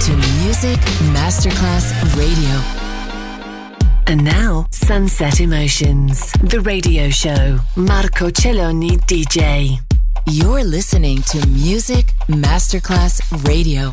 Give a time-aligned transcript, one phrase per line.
[0.00, 0.78] to Music
[1.12, 2.56] Masterclass Radio.
[4.06, 7.58] And now, Sunset Emotions, the radio show.
[7.76, 9.78] Marco Celloni DJ.
[10.26, 13.92] You're listening to Music Masterclass Radio.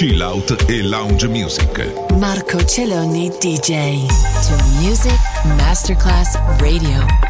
[0.00, 2.14] Chill out e lounge music.
[2.14, 4.06] Marco Celloni DJ.
[4.46, 7.29] To Music Masterclass Radio.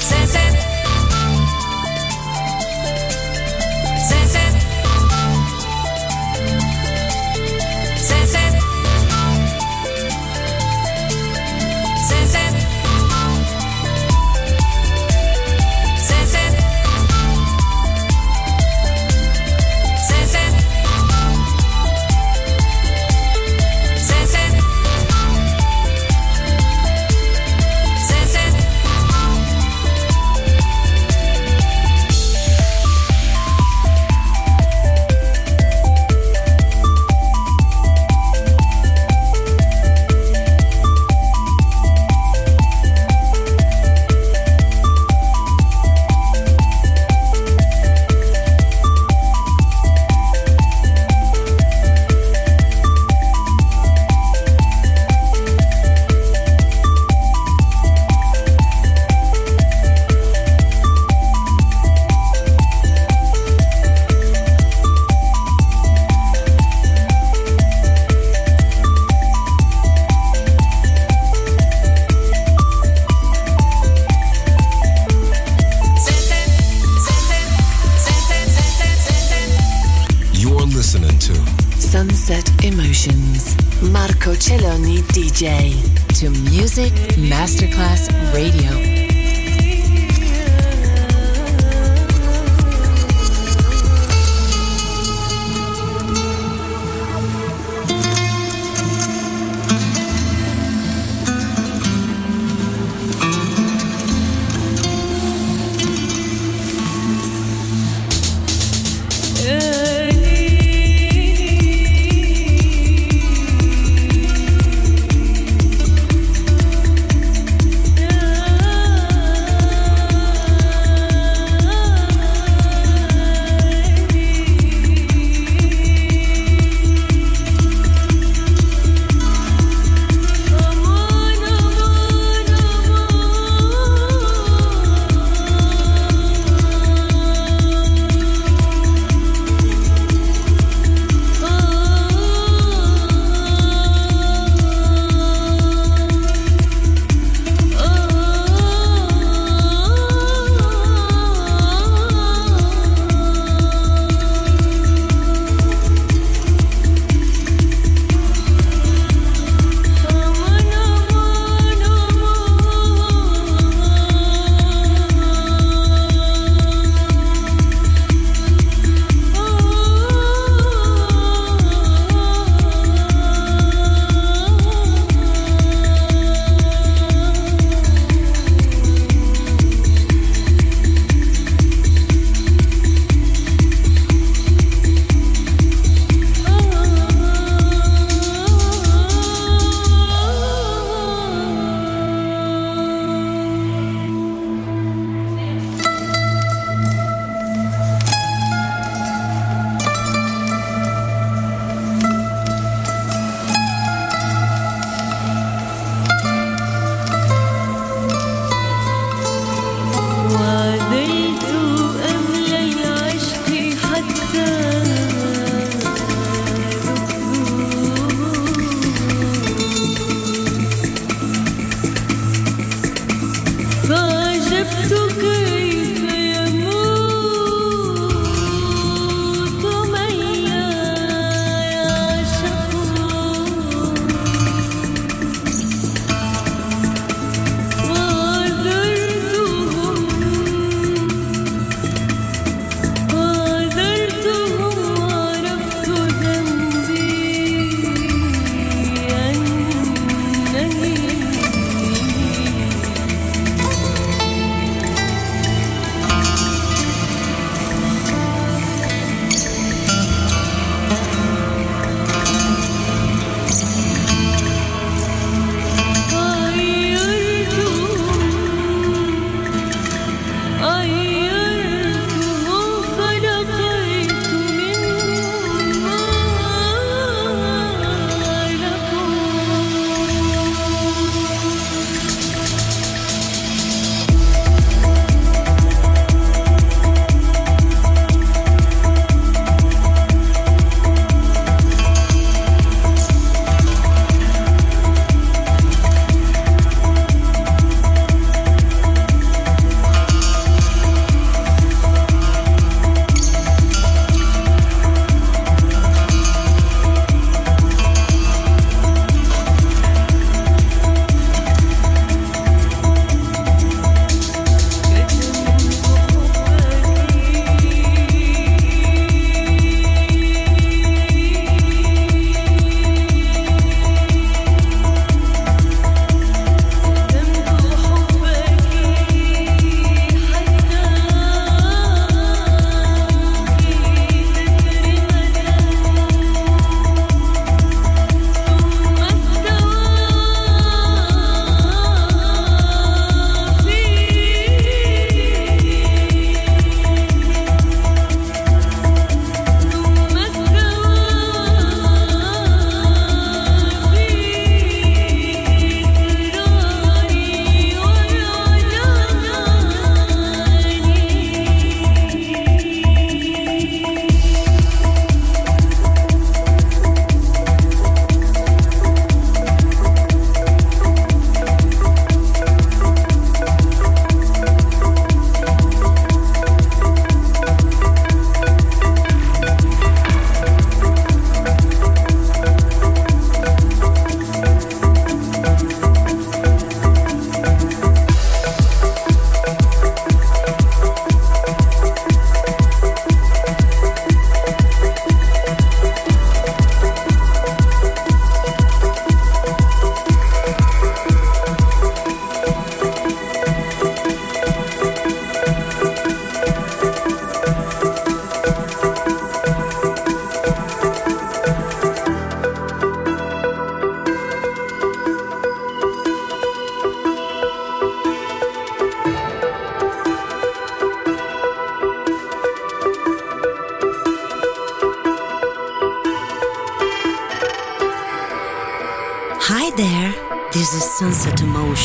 [0.00, 0.71] se se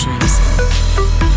[0.07, 1.36] Sessions.